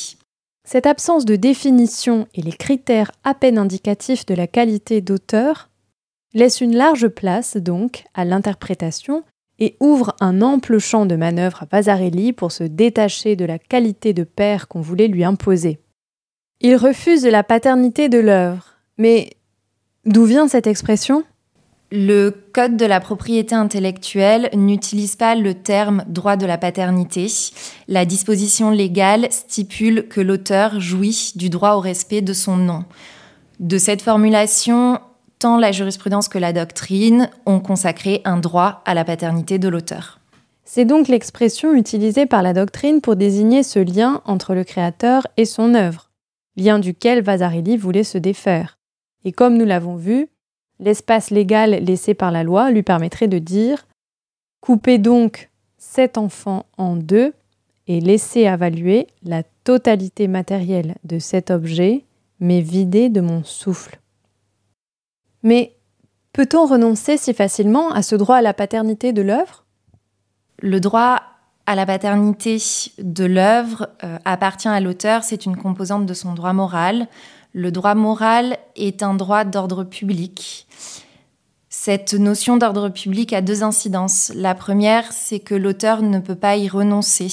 Cette 0.68 0.86
absence 0.86 1.24
de 1.24 1.36
définition 1.36 2.26
et 2.34 2.42
les 2.42 2.52
critères 2.52 3.10
à 3.24 3.32
peine 3.32 3.56
indicatifs 3.56 4.26
de 4.26 4.34
la 4.34 4.46
qualité 4.46 5.00
d'auteur 5.00 5.69
laissent 6.34 6.60
une 6.60 6.76
large 6.76 7.08
place 7.08 7.56
donc 7.56 8.04
à 8.14 8.24
l'interprétation 8.24 9.24
et 9.58 9.76
ouvre 9.80 10.16
un 10.20 10.40
ample 10.40 10.78
champ 10.78 11.06
de 11.06 11.16
manœuvre 11.16 11.62
à 11.62 11.66
Vasarely 11.70 12.32
pour 12.32 12.50
se 12.50 12.64
détacher 12.64 13.36
de 13.36 13.44
la 13.44 13.58
qualité 13.58 14.12
de 14.12 14.24
père 14.24 14.68
qu'on 14.68 14.80
voulait 14.80 15.08
lui 15.08 15.22
imposer. 15.22 15.78
Il 16.60 16.76
refuse 16.76 17.26
la 17.26 17.42
paternité 17.42 18.08
de 18.08 18.18
l'œuvre. 18.18 18.64
Mais 18.98 19.30
d'où 20.06 20.24
vient 20.24 20.48
cette 20.48 20.66
expression? 20.66 21.24
Le 21.92 22.30
Code 22.52 22.76
de 22.76 22.86
la 22.86 23.00
propriété 23.00 23.54
intellectuelle 23.54 24.48
n'utilise 24.54 25.16
pas 25.16 25.34
le 25.34 25.54
terme 25.54 26.04
droit 26.06 26.36
de 26.36 26.46
la 26.46 26.56
paternité. 26.56 27.26
La 27.88 28.04
disposition 28.04 28.70
légale 28.70 29.26
stipule 29.30 30.06
que 30.06 30.20
l'auteur 30.20 30.80
jouit 30.80 31.32
du 31.34 31.50
droit 31.50 31.72
au 31.72 31.80
respect 31.80 32.22
de 32.22 32.32
son 32.32 32.56
nom. 32.56 32.84
De 33.58 33.76
cette 33.76 34.02
formulation, 34.02 35.00
tant 35.40 35.58
la 35.58 35.72
jurisprudence 35.72 36.28
que 36.28 36.38
la 36.38 36.52
doctrine 36.52 37.30
ont 37.46 37.60
consacré 37.60 38.20
un 38.24 38.36
droit 38.36 38.82
à 38.84 38.94
la 38.94 39.04
paternité 39.04 39.58
de 39.58 39.68
l'auteur. 39.68 40.20
C'est 40.64 40.84
donc 40.84 41.08
l'expression 41.08 41.74
utilisée 41.74 42.26
par 42.26 42.42
la 42.42 42.52
doctrine 42.52 43.00
pour 43.00 43.16
désigner 43.16 43.64
ce 43.64 43.80
lien 43.80 44.20
entre 44.26 44.54
le 44.54 44.62
créateur 44.62 45.26
et 45.36 45.46
son 45.46 45.74
œuvre, 45.74 46.10
lien 46.56 46.78
duquel 46.78 47.22
Vasarely 47.22 47.76
voulait 47.76 48.04
se 48.04 48.18
défaire. 48.18 48.78
Et 49.24 49.32
comme 49.32 49.56
nous 49.56 49.64
l'avons 49.64 49.96
vu, 49.96 50.28
l'espace 50.78 51.30
légal 51.30 51.70
laissé 51.70 52.14
par 52.14 52.30
la 52.30 52.44
loi 52.44 52.70
lui 52.70 52.82
permettrait 52.82 53.28
de 53.28 53.38
dire 53.38 53.86
Coupez 54.60 54.98
donc 54.98 55.50
cet 55.78 56.18
enfant 56.18 56.66
en 56.76 56.94
deux 56.94 57.32
et 57.86 58.00
laissez 58.00 58.40
évaluer 58.40 59.06
la 59.22 59.42
totalité 59.64 60.28
matérielle 60.28 60.96
de 61.04 61.18
cet 61.18 61.50
objet, 61.50 62.04
mais 62.38 62.60
vidé 62.60 63.08
de 63.08 63.22
mon 63.22 63.42
souffle. 63.42 63.99
Mais 65.42 65.76
Peut-on 66.32 66.66
renoncer 66.66 67.16
si 67.16 67.34
facilement 67.34 67.90
à 67.90 68.02
ce 68.02 68.14
droit 68.14 68.36
à 68.36 68.42
la 68.42 68.54
paternité 68.54 69.12
de 69.12 69.22
l'œuvre? 69.22 69.64
Le 70.60 70.78
droit 70.78 71.22
à 71.66 71.74
la 71.74 71.86
paternité 71.86 72.58
de 72.98 73.24
l'œuvre 73.24 73.88
euh, 74.04 74.16
appartient 74.24 74.68
à 74.68 74.80
l'auteur, 74.80 75.24
c'est 75.24 75.44
une 75.44 75.56
composante 75.56 76.06
de 76.06 76.14
son 76.14 76.34
droit 76.34 76.52
moral. 76.52 77.08
Le 77.52 77.72
droit 77.72 77.96
moral 77.96 78.58
est 78.76 79.02
un 79.02 79.14
droit 79.14 79.44
d'ordre 79.44 79.82
public. 79.82 80.68
Cette 81.68 82.14
notion 82.14 82.56
d'ordre 82.56 82.88
public 82.88 83.32
a 83.32 83.40
deux 83.40 83.64
incidences. 83.64 84.30
La 84.34 84.54
première, 84.54 85.12
c'est 85.12 85.40
que 85.40 85.54
l'auteur 85.54 86.02
ne 86.02 86.20
peut 86.20 86.36
pas 86.36 86.56
y 86.56 86.68
renoncer. 86.68 87.28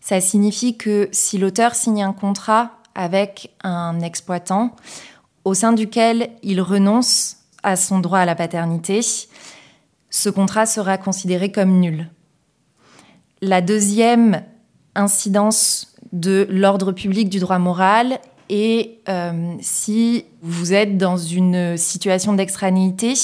Ça 0.00 0.20
signifie 0.20 0.76
que 0.76 1.08
si 1.12 1.38
l'auteur 1.38 1.76
signe 1.76 2.02
un 2.02 2.12
contrat 2.12 2.72
avec 2.94 3.52
un 3.62 4.00
exploitant 4.00 4.74
au 5.44 5.54
sein 5.54 5.72
duquel 5.72 6.30
il 6.42 6.60
renonce 6.60 7.36
à 7.62 7.76
son 7.76 7.98
droit 7.98 8.18
à 8.18 8.24
la 8.24 8.34
paternité, 8.34 9.00
ce 10.10 10.28
contrat 10.28 10.66
sera 10.66 10.98
considéré 10.98 11.50
comme 11.50 11.80
nul. 11.80 12.10
La 13.40 13.60
deuxième 13.60 14.42
incidence 14.94 15.94
de 16.12 16.46
l'ordre 16.50 16.92
public 16.92 17.28
du 17.28 17.40
droit 17.40 17.58
moral 17.58 18.20
est 18.48 18.98
euh, 19.08 19.54
si 19.60 20.24
vous 20.42 20.72
êtes 20.72 20.96
dans 20.96 21.16
une 21.16 21.76
situation 21.76 22.34
d'extranéité, 22.34 23.14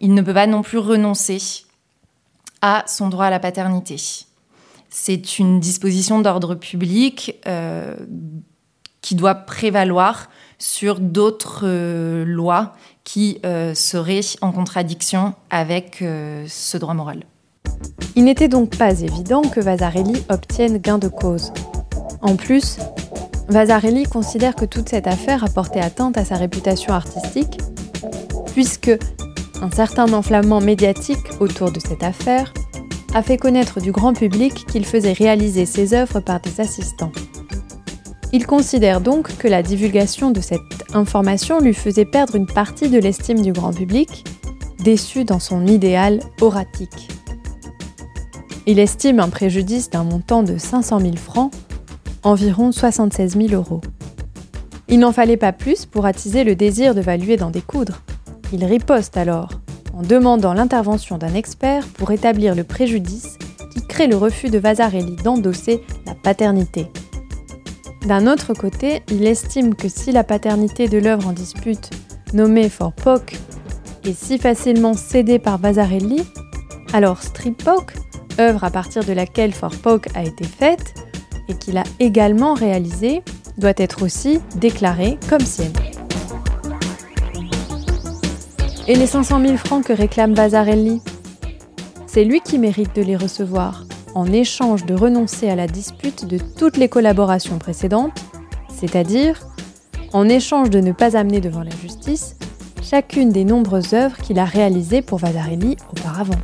il 0.00 0.14
ne 0.14 0.22
peut 0.22 0.34
pas 0.34 0.46
non 0.46 0.62
plus 0.62 0.78
renoncer 0.78 1.38
à 2.60 2.84
son 2.86 3.08
droit 3.08 3.26
à 3.26 3.30
la 3.30 3.40
paternité. 3.40 3.96
C'est 4.90 5.38
une 5.38 5.60
disposition 5.60 6.20
d'ordre 6.20 6.54
public 6.54 7.36
euh, 7.46 7.96
qui 9.00 9.14
doit 9.14 9.34
prévaloir 9.34 10.28
sur 10.58 11.00
d'autres 11.00 11.62
euh, 11.64 12.24
lois 12.24 12.74
qui 13.04 13.38
euh, 13.44 13.74
seraient 13.74 14.20
en 14.40 14.52
contradiction 14.52 15.34
avec 15.50 15.98
ce 16.00 16.76
droit 16.78 16.94
moral. 16.94 17.24
Il 18.16 18.24
n'était 18.24 18.48
donc 18.48 18.76
pas 18.76 19.00
évident 19.00 19.42
que 19.42 19.60
Vasarely 19.60 20.24
obtienne 20.30 20.78
gain 20.78 20.98
de 20.98 21.08
cause. 21.08 21.52
En 22.22 22.36
plus, 22.36 22.78
Vasarely 23.48 24.04
considère 24.04 24.54
que 24.54 24.64
toute 24.64 24.88
cette 24.88 25.06
affaire 25.06 25.44
a 25.44 25.48
porté 25.48 25.80
atteinte 25.80 26.16
à 26.16 26.24
sa 26.24 26.36
réputation 26.36 26.94
artistique, 26.94 27.58
puisque 28.52 28.90
un 29.60 29.70
certain 29.70 30.12
enflammement 30.12 30.60
médiatique 30.60 31.40
autour 31.40 31.70
de 31.70 31.80
cette 31.80 32.02
affaire 32.02 32.52
a 33.14 33.22
fait 33.22 33.36
connaître 33.36 33.80
du 33.80 33.92
grand 33.92 34.12
public 34.12 34.66
qu'il 34.66 34.84
faisait 34.84 35.12
réaliser 35.12 35.66
ses 35.66 35.94
œuvres 35.94 36.20
par 36.20 36.40
des 36.40 36.60
assistants. 36.60 37.12
Il 38.34 38.48
considère 38.48 39.00
donc 39.00 39.36
que 39.38 39.46
la 39.46 39.62
divulgation 39.62 40.32
de 40.32 40.40
cette 40.40 40.60
information 40.92 41.60
lui 41.60 41.72
faisait 41.72 42.04
perdre 42.04 42.34
une 42.34 42.48
partie 42.48 42.88
de 42.88 42.98
l'estime 42.98 43.40
du 43.40 43.52
grand 43.52 43.72
public, 43.72 44.24
déçu 44.82 45.22
dans 45.22 45.38
son 45.38 45.68
idéal 45.68 46.18
oratique. 46.40 47.12
Il 48.66 48.80
estime 48.80 49.20
un 49.20 49.28
préjudice 49.28 49.88
d'un 49.88 50.02
montant 50.02 50.42
de 50.42 50.58
500 50.58 50.98
000 50.98 51.14
francs, 51.14 51.52
environ 52.24 52.72
76 52.72 53.36
000 53.36 53.52
euros. 53.52 53.82
Il 54.88 54.98
n'en 54.98 55.12
fallait 55.12 55.36
pas 55.36 55.52
plus 55.52 55.86
pour 55.86 56.04
attiser 56.04 56.42
le 56.42 56.56
désir 56.56 56.96
de 56.96 57.00
valuer 57.00 57.36
d'en 57.36 57.50
découdre. 57.50 58.00
Il 58.52 58.64
riposte 58.64 59.16
alors, 59.16 59.60
en 59.92 60.02
demandant 60.02 60.54
l'intervention 60.54 61.18
d'un 61.18 61.34
expert 61.34 61.86
pour 61.86 62.10
établir 62.10 62.56
le 62.56 62.64
préjudice 62.64 63.38
qui 63.72 63.86
crée 63.86 64.08
le 64.08 64.16
refus 64.16 64.50
de 64.50 64.58
Vasarely 64.58 65.14
d'endosser 65.22 65.82
la 66.04 66.16
paternité. 66.16 66.90
D'un 68.06 68.26
autre 68.26 68.52
côté, 68.52 69.02
il 69.10 69.26
estime 69.26 69.74
que 69.74 69.88
si 69.88 70.12
la 70.12 70.24
paternité 70.24 70.88
de 70.88 70.98
l'œuvre 70.98 71.28
en 71.28 71.32
dispute, 71.32 71.88
nommée 72.34 72.68
For 72.68 72.92
Poke, 72.92 73.38
est 74.04 74.12
si 74.12 74.36
facilement 74.36 74.92
cédée 74.92 75.38
par 75.38 75.56
Vasarely, 75.56 76.22
alors 76.92 77.22
Street 77.22 77.54
Poke, 77.64 77.94
œuvre 78.38 78.62
à 78.62 78.70
partir 78.70 79.04
de 79.04 79.12
laquelle 79.14 79.54
For 79.54 79.74
Poke 79.74 80.08
a 80.14 80.22
été 80.22 80.44
faite 80.44 80.94
et 81.48 81.54
qu'il 81.54 81.78
a 81.78 81.84
également 81.98 82.52
réalisée, 82.52 83.22
doit 83.56 83.72
être 83.78 84.02
aussi 84.02 84.40
déclarée 84.56 85.18
comme 85.30 85.40
sienne. 85.40 85.72
Et 88.86 88.96
les 88.96 89.06
500 89.06 89.40
000 89.40 89.56
francs 89.56 89.82
que 89.82 89.94
réclame 89.94 90.34
Vasarely 90.34 91.00
C'est 92.06 92.24
lui 92.24 92.42
qui 92.42 92.58
mérite 92.58 92.94
de 92.94 93.00
les 93.00 93.16
recevoir 93.16 93.84
en 94.14 94.32
échange 94.32 94.86
de 94.86 94.94
renoncer 94.94 95.48
à 95.48 95.56
la 95.56 95.66
dispute 95.66 96.26
de 96.26 96.38
toutes 96.38 96.76
les 96.76 96.88
collaborations 96.88 97.58
précédentes, 97.58 98.24
c'est-à-dire 98.74 99.40
en 100.12 100.28
échange 100.28 100.70
de 100.70 100.80
ne 100.80 100.92
pas 100.92 101.16
amener 101.16 101.40
devant 101.40 101.62
la 101.62 101.74
justice 101.82 102.36
chacune 102.82 103.30
des 103.30 103.44
nombreuses 103.44 103.94
œuvres 103.94 104.16
qu'il 104.18 104.38
a 104.38 104.44
réalisées 104.44 105.02
pour 105.02 105.18
Vasarely 105.18 105.76
auparavant. 105.90 106.34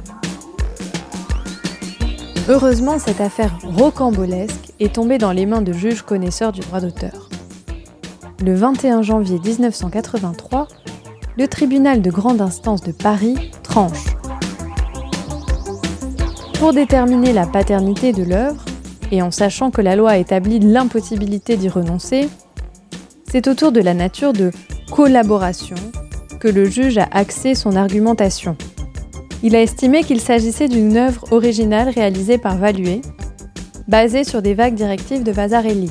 Heureusement, 2.48 2.98
cette 2.98 3.20
affaire 3.20 3.56
rocambolesque 3.62 4.72
est 4.80 4.94
tombée 4.94 5.18
dans 5.18 5.32
les 5.32 5.46
mains 5.46 5.62
de 5.62 5.72
juges 5.72 6.02
connaisseurs 6.02 6.52
du 6.52 6.60
droit 6.60 6.80
d'auteur. 6.80 7.28
Le 8.42 8.54
21 8.54 9.02
janvier 9.02 9.38
1983, 9.38 10.66
le 11.36 11.46
tribunal 11.46 12.02
de 12.02 12.10
grande 12.10 12.40
instance 12.40 12.82
de 12.82 12.92
Paris 12.92 13.52
tranche 13.62 14.16
pour 16.60 16.74
déterminer 16.74 17.32
la 17.32 17.46
paternité 17.46 18.12
de 18.12 18.22
l'œuvre, 18.22 18.62
et 19.10 19.22
en 19.22 19.30
sachant 19.30 19.70
que 19.70 19.80
la 19.80 19.96
loi 19.96 20.18
établit 20.18 20.58
l'impossibilité 20.58 21.56
d'y 21.56 21.70
renoncer, 21.70 22.28
c'est 23.26 23.48
autour 23.48 23.72
de 23.72 23.80
la 23.80 23.94
nature 23.94 24.34
de 24.34 24.50
collaboration 24.92 25.76
que 26.38 26.48
le 26.48 26.66
juge 26.66 26.98
a 26.98 27.08
axé 27.12 27.54
son 27.54 27.76
argumentation. 27.76 28.58
Il 29.42 29.56
a 29.56 29.62
estimé 29.62 30.04
qu'il 30.04 30.20
s'agissait 30.20 30.68
d'une 30.68 30.98
œuvre 30.98 31.32
originale 31.32 31.88
réalisée 31.88 32.36
par 32.36 32.58
Valué, 32.58 33.00
basée 33.88 34.22
sur 34.22 34.42
des 34.42 34.52
vagues 34.52 34.74
directives 34.74 35.22
de 35.22 35.32
Vasarely, 35.32 35.90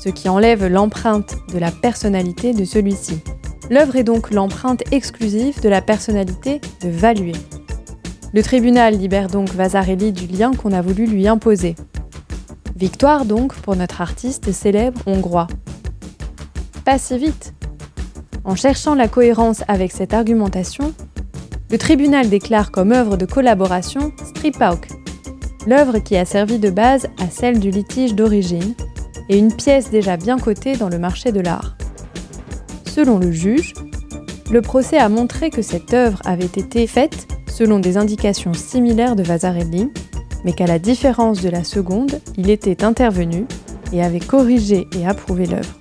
ce 0.00 0.08
qui 0.08 0.28
enlève 0.28 0.68
l'empreinte 0.68 1.34
de 1.52 1.58
la 1.58 1.72
personnalité 1.72 2.52
de 2.52 2.64
celui-ci. 2.64 3.18
L'œuvre 3.70 3.96
est 3.96 4.04
donc 4.04 4.30
l'empreinte 4.30 4.84
exclusive 4.92 5.60
de 5.60 5.68
la 5.68 5.82
personnalité 5.82 6.60
de 6.80 6.90
Valué. 6.90 7.32
Le 8.34 8.42
tribunal 8.42 8.98
libère 8.98 9.28
donc 9.28 9.50
Vasarely 9.50 10.10
du 10.10 10.26
lien 10.26 10.50
qu'on 10.54 10.72
a 10.72 10.82
voulu 10.82 11.06
lui 11.06 11.28
imposer. 11.28 11.76
Victoire 12.74 13.26
donc 13.26 13.54
pour 13.54 13.76
notre 13.76 14.00
artiste 14.00 14.50
célèbre 14.50 15.00
hongrois. 15.06 15.46
Pas 16.84 16.98
si 16.98 17.16
vite. 17.16 17.54
En 18.42 18.56
cherchant 18.56 18.96
la 18.96 19.06
cohérence 19.06 19.62
avec 19.68 19.92
cette 19.92 20.12
argumentation, 20.12 20.92
le 21.70 21.78
tribunal 21.78 22.28
déclare 22.28 22.72
comme 22.72 22.90
œuvre 22.90 23.16
de 23.16 23.24
collaboration 23.24 24.10
Stripauk, 24.24 24.88
l'œuvre 25.68 26.00
qui 26.00 26.16
a 26.16 26.24
servi 26.24 26.58
de 26.58 26.70
base 26.70 27.06
à 27.20 27.30
celle 27.30 27.60
du 27.60 27.70
litige 27.70 28.16
d'origine 28.16 28.74
et 29.28 29.38
une 29.38 29.54
pièce 29.54 29.90
déjà 29.90 30.16
bien 30.16 30.40
cotée 30.40 30.74
dans 30.74 30.88
le 30.88 30.98
marché 30.98 31.30
de 31.30 31.38
l'art. 31.40 31.76
Selon 32.84 33.20
le 33.20 33.30
juge, 33.30 33.74
le 34.50 34.60
procès 34.60 34.98
a 34.98 35.08
montré 35.08 35.50
que 35.50 35.62
cette 35.62 35.94
œuvre 35.94 36.20
avait 36.24 36.46
été 36.46 36.88
faite 36.88 37.28
selon 37.54 37.78
des 37.78 37.96
indications 37.96 38.52
similaires 38.52 39.14
de 39.14 39.22
Vasarely, 39.22 39.88
mais 40.44 40.52
qu'à 40.52 40.66
la 40.66 40.80
différence 40.80 41.40
de 41.40 41.48
la 41.48 41.62
seconde, 41.62 42.20
il 42.36 42.50
était 42.50 42.82
intervenu 42.82 43.46
et 43.92 44.02
avait 44.02 44.18
corrigé 44.18 44.88
et 44.98 45.06
approuvé 45.06 45.46
l'œuvre. 45.46 45.78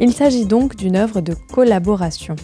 Il 0.00 0.12
s'agit 0.12 0.46
donc 0.46 0.74
d'une 0.74 0.96
œuvre 0.96 1.20
de 1.20 1.36
collaboration. 1.52 2.34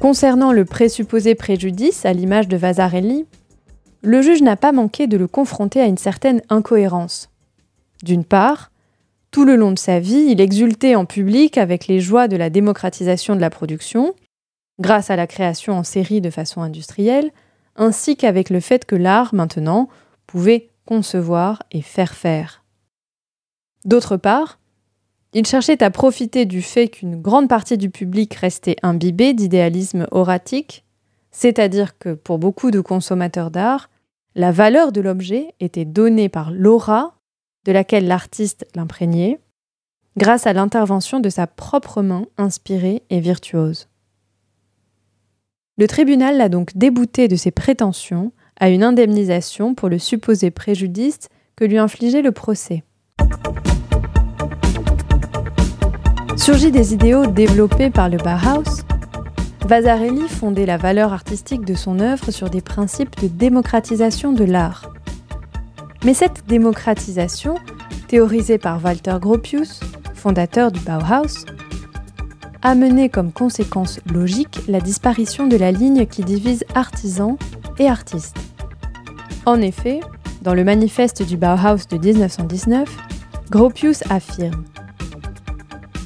Concernant 0.00 0.50
le 0.50 0.64
présupposé 0.64 1.36
préjudice, 1.36 2.04
à 2.04 2.12
l'image 2.12 2.48
de 2.48 2.56
Vasarely, 2.56 3.24
le 4.02 4.22
juge 4.22 4.42
n'a 4.42 4.56
pas 4.56 4.72
manqué 4.72 5.06
de 5.06 5.16
le 5.16 5.28
confronter 5.28 5.80
à 5.80 5.86
une 5.86 5.98
certaine 5.98 6.42
incohérence. 6.48 7.30
D'une 8.02 8.24
part, 8.24 8.72
tout 9.30 9.44
le 9.44 9.54
long 9.54 9.70
de 9.70 9.78
sa 9.78 10.00
vie, 10.00 10.26
il 10.30 10.40
exultait 10.40 10.96
en 10.96 11.04
public 11.04 11.58
avec 11.58 11.86
les 11.86 12.00
joies 12.00 12.26
de 12.26 12.36
la 12.36 12.50
démocratisation 12.50 13.36
de 13.36 13.40
la 13.40 13.50
production, 13.50 14.14
grâce 14.82 15.10
à 15.10 15.16
la 15.16 15.26
création 15.26 15.78
en 15.78 15.84
série 15.84 16.20
de 16.20 16.28
façon 16.28 16.60
industrielle, 16.60 17.30
ainsi 17.76 18.16
qu'avec 18.16 18.50
le 18.50 18.60
fait 18.60 18.84
que 18.84 18.96
l'art, 18.96 19.32
maintenant, 19.34 19.88
pouvait 20.26 20.68
concevoir 20.84 21.62
et 21.70 21.80
faire 21.80 22.14
faire. 22.14 22.64
D'autre 23.84 24.16
part, 24.16 24.58
il 25.32 25.46
cherchait 25.46 25.82
à 25.82 25.90
profiter 25.90 26.44
du 26.44 26.60
fait 26.60 26.88
qu'une 26.88 27.22
grande 27.22 27.48
partie 27.48 27.78
du 27.78 27.88
public 27.88 28.34
restait 28.34 28.76
imbibé 28.82 29.32
d'idéalisme 29.32 30.06
oratique, 30.10 30.84
c'est-à-dire 31.30 31.96
que 31.96 32.12
pour 32.12 32.38
beaucoup 32.38 32.70
de 32.70 32.80
consommateurs 32.80 33.50
d'art, 33.50 33.88
la 34.34 34.50
valeur 34.50 34.92
de 34.92 35.00
l'objet 35.00 35.54
était 35.60 35.84
donnée 35.84 36.28
par 36.28 36.50
l'aura 36.50 37.14
de 37.64 37.72
laquelle 37.72 38.08
l'artiste 38.08 38.66
l'imprégnait, 38.74 39.38
grâce 40.16 40.46
à 40.46 40.52
l'intervention 40.52 41.20
de 41.20 41.30
sa 41.30 41.46
propre 41.46 42.02
main 42.02 42.24
inspirée 42.36 43.04
et 43.08 43.20
virtuose. 43.20 43.88
Le 45.78 45.86
tribunal 45.86 46.36
l'a 46.36 46.50
donc 46.50 46.76
débouté 46.76 47.28
de 47.28 47.36
ses 47.36 47.50
prétentions 47.50 48.32
à 48.60 48.68
une 48.68 48.84
indemnisation 48.84 49.74
pour 49.74 49.88
le 49.88 49.98
supposé 49.98 50.50
préjudice 50.50 51.30
que 51.56 51.64
lui 51.64 51.78
infligeait 51.78 52.20
le 52.20 52.30
procès. 52.30 52.84
Surgit 56.36 56.72
des 56.72 56.92
idéaux 56.92 57.26
développés 57.26 57.88
par 57.88 58.10
le 58.10 58.18
Bauhaus, 58.18 58.82
Vasarely 59.66 60.28
fondait 60.28 60.66
la 60.66 60.76
valeur 60.76 61.14
artistique 61.14 61.64
de 61.64 61.74
son 61.74 62.00
œuvre 62.00 62.30
sur 62.30 62.50
des 62.50 62.60
principes 62.60 63.18
de 63.22 63.28
démocratisation 63.28 64.32
de 64.32 64.44
l'art. 64.44 64.92
Mais 66.04 66.12
cette 66.12 66.46
démocratisation, 66.46 67.54
théorisée 68.08 68.58
par 68.58 68.84
Walter 68.84 69.16
Gropius, 69.18 69.80
fondateur 70.14 70.70
du 70.70 70.80
Bauhaus, 70.80 71.46
a 72.62 72.74
mené 72.74 73.08
comme 73.08 73.32
conséquence 73.32 74.00
logique 74.12 74.60
la 74.68 74.80
disparition 74.80 75.46
de 75.46 75.56
la 75.56 75.72
ligne 75.72 76.06
qui 76.06 76.22
divise 76.22 76.64
artisans 76.74 77.36
et 77.78 77.88
artistes. 77.88 78.36
En 79.46 79.60
effet, 79.60 80.00
dans 80.42 80.54
le 80.54 80.64
manifeste 80.64 81.22
du 81.22 81.36
Bauhaus 81.36 81.88
de 81.90 81.98
1919, 81.98 82.88
Gropius 83.50 84.02
affirme 84.10 84.64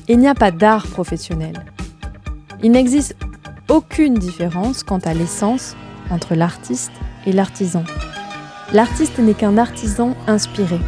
Il 0.09 0.19
n'y 0.19 0.29
a 0.29 0.35
pas 0.35 0.51
d'art 0.51 0.87
professionnel. 0.87 1.65
Il 2.63 2.73
n'existe 2.73 3.17
aucune 3.69 4.15
différence 4.15 4.83
quant 4.83 4.99
à 4.99 5.13
l'essence 5.13 5.77
entre 6.11 6.35
l'artiste 6.35 6.93
et 7.27 7.33
l'artisan. 7.33 7.85
L'artiste 8.73 9.19
n'est 9.19 9.35
qu'un 9.35 9.59
artisan 9.59 10.17
inspiré. 10.27 10.79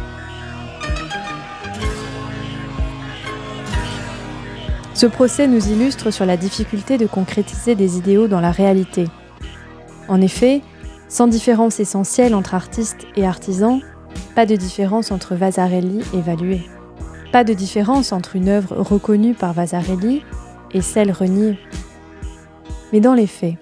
Ce 4.99 5.05
procès 5.05 5.47
nous 5.47 5.69
illustre 5.69 6.11
sur 6.11 6.25
la 6.25 6.35
difficulté 6.35 6.97
de 6.97 7.07
concrétiser 7.07 7.73
des 7.73 7.97
idéaux 7.97 8.27
dans 8.27 8.41
la 8.41 8.51
réalité. 8.51 9.05
En 10.09 10.19
effet, 10.19 10.61
sans 11.07 11.27
différence 11.27 11.79
essentielle 11.79 12.35
entre 12.35 12.53
artistes 12.53 13.07
et 13.15 13.25
artisans, 13.25 13.79
pas 14.35 14.45
de 14.45 14.57
différence 14.57 15.13
entre 15.13 15.35
Vasarely 15.35 16.01
et. 16.13 16.59
Pas 17.31 17.45
de 17.45 17.53
différence 17.53 18.11
entre 18.11 18.35
une 18.35 18.49
œuvre 18.49 18.75
reconnue 18.75 19.35
par 19.35 19.53
Vasarely 19.53 20.21
et 20.73 20.81
celle 20.81 21.13
reniée. 21.13 21.57
Mais 22.91 22.99
dans 22.99 23.13
les 23.13 23.27
faits, 23.27 23.55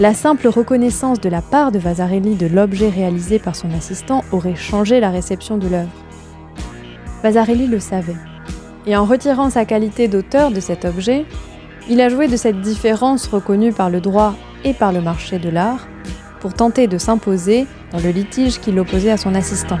la 0.00 0.14
simple 0.14 0.48
reconnaissance 0.48 1.20
de 1.20 1.28
la 1.28 1.42
part 1.42 1.70
de 1.70 1.78
Vasarely 1.78 2.34
de 2.34 2.48
l'objet 2.48 2.88
réalisé 2.88 3.38
par 3.38 3.54
son 3.54 3.70
assistant 3.70 4.24
aurait 4.32 4.56
changé 4.56 4.98
la 4.98 5.10
réception 5.10 5.58
de 5.58 5.68
l'œuvre. 5.68 5.92
Vasarely 7.22 7.68
le 7.68 7.78
savait 7.78 8.16
et 8.86 8.96
en 8.96 9.04
retirant 9.04 9.50
sa 9.50 9.64
qualité 9.64 10.08
d'auteur 10.08 10.50
de 10.50 10.60
cet 10.60 10.84
objet, 10.84 11.24
il 11.88 12.00
a 12.00 12.08
joué 12.08 12.28
de 12.28 12.36
cette 12.36 12.60
différence 12.60 13.26
reconnue 13.26 13.72
par 13.72 13.90
le 13.90 14.00
droit 14.00 14.34
et 14.64 14.72
par 14.72 14.92
le 14.92 15.00
marché 15.00 15.38
de 15.38 15.50
l'art 15.50 15.86
pour 16.40 16.54
tenter 16.54 16.86
de 16.86 16.98
s'imposer 16.98 17.66
dans 17.92 18.00
le 18.00 18.10
litige 18.10 18.60
qui 18.60 18.72
l'opposait 18.72 19.10
à 19.10 19.16
son 19.16 19.34
assistant. 19.34 19.78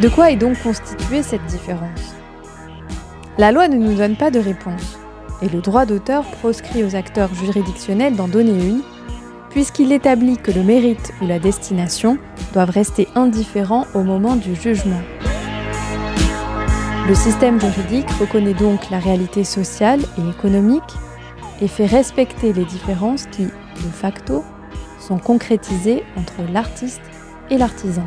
De 0.00 0.08
quoi 0.08 0.30
est 0.30 0.36
donc 0.36 0.60
constituée 0.62 1.22
cette 1.22 1.44
différence? 1.46 2.14
La 3.36 3.52
loi 3.52 3.68
ne 3.68 3.76
nous 3.76 3.94
donne 3.94 4.16
pas 4.16 4.30
de 4.30 4.38
réponse, 4.38 4.98
et 5.42 5.48
le 5.48 5.60
droit 5.60 5.86
d'auteur 5.86 6.24
proscrit 6.24 6.84
aux 6.84 6.96
acteurs 6.96 7.34
juridictionnels 7.34 8.16
d'en 8.16 8.28
donner 8.28 8.52
une, 8.52 8.82
puisqu'il 9.50 9.92
établit 9.92 10.36
que 10.36 10.50
le 10.50 10.62
mérite 10.62 11.12
ou 11.22 11.26
la 11.26 11.38
destination 11.38 12.18
doivent 12.52 12.70
rester 12.70 13.08
indifférents 13.14 13.86
au 13.94 14.02
moment 14.02 14.36
du 14.36 14.54
jugement. 14.54 15.00
Le 17.08 17.14
système 17.14 17.58
juridique 17.58 18.10
reconnaît 18.20 18.52
donc 18.52 18.90
la 18.90 18.98
réalité 18.98 19.42
sociale 19.42 20.00
et 20.18 20.28
économique 20.28 20.82
et 21.62 21.66
fait 21.66 21.86
respecter 21.86 22.52
les 22.52 22.66
différences 22.66 23.24
qui, 23.28 23.44
de 23.44 23.90
facto, 23.90 24.44
sont 25.00 25.16
concrétisées 25.16 26.04
entre 26.18 26.52
l'artiste 26.52 27.00
et 27.48 27.56
l'artisan. 27.56 28.04